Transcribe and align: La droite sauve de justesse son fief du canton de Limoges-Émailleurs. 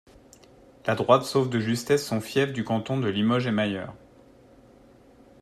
La 0.87 0.95
droite 0.95 1.25
sauve 1.25 1.51
de 1.51 1.59
justesse 1.59 2.03
son 2.03 2.21
fief 2.21 2.53
du 2.53 2.63
canton 2.63 2.99
de 2.99 3.07
Limoges-Émailleurs. 3.07 3.93